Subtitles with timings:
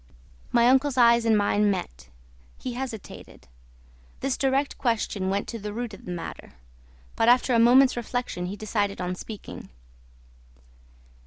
[0.51, 2.09] My uncle's eyes and mine met.
[2.57, 3.47] He hesitated.
[4.21, 6.53] This direct question went to the root of the matter.
[7.15, 9.69] But after a moment's reflection he decided on speaking.